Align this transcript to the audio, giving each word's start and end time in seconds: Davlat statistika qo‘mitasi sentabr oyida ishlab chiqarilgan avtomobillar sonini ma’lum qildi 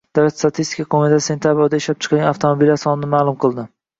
Davlat 0.17 0.35
statistika 0.37 0.85
qo‘mitasi 0.93 1.27
sentabr 1.31 1.61
oyida 1.65 1.79
ishlab 1.83 2.01
chiqarilgan 2.05 2.31
avtomobillar 2.31 2.83
sonini 2.87 3.13
ma’lum 3.15 3.41
qildi 3.45 3.67